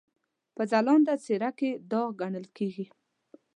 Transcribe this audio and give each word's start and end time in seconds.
په 0.55 0.63
ځلانده 0.71 1.15
څېره 1.23 1.49
کې 1.59 1.69
داغ 1.91 2.07
ګڼل 2.21 2.45
کېږي. 2.57 2.85